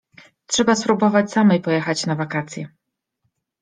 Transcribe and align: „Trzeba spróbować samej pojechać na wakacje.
„Trzeba 0.47 0.75
spróbować 0.75 1.31
samej 1.31 1.61
pojechać 1.61 2.05
na 2.05 2.15
wakacje. 2.15 2.69